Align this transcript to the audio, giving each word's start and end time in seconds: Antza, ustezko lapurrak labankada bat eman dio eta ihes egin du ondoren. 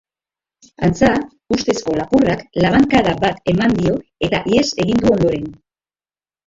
Antza, 0.87 1.09
ustezko 1.57 1.93
lapurrak 1.99 2.43
labankada 2.65 3.15
bat 3.27 3.55
eman 3.55 3.79
dio 3.83 3.97
eta 4.29 4.45
ihes 4.55 4.69
egin 4.87 5.05
du 5.07 5.17
ondoren. 5.19 5.51